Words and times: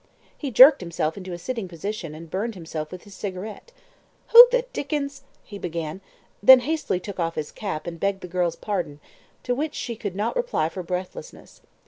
He 0.35 0.49
jerked 0.49 0.81
himself 0.81 1.15
into 1.15 1.31
a 1.31 1.37
sitting 1.37 1.67
position, 1.67 2.15
and 2.15 2.27
burned 2.27 2.55
himself 2.55 2.91
with 2.91 3.03
his 3.03 3.13
cigarette. 3.13 3.71
"Who 4.29 4.47
the 4.49 4.65
dickens" 4.73 5.21
he 5.43 5.59
began; 5.59 6.01
then 6.41 6.61
hastily 6.61 6.99
took 6.99 7.19
off 7.19 7.35
his 7.35 7.51
cap 7.51 7.85
and 7.85 7.99
begged 7.99 8.21
the 8.21 8.27
girl's 8.27 8.55
pardon, 8.55 8.99
to 9.43 9.53
which 9.53 9.75
she 9.75 9.95
could 9.95 10.15
not 10.15 10.35
reply 10.35 10.69
for 10.69 10.81
breathlessness. 10.81 11.61